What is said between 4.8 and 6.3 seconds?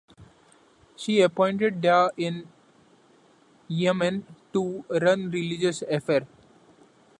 run religious affair.